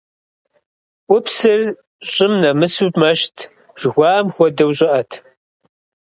[1.07, 1.61] Ӏупсыр
[2.11, 3.35] щӀым нэмысыу мэщт
[3.79, 5.11] жыхуаӏэм хуэдэу щӏыӏэт.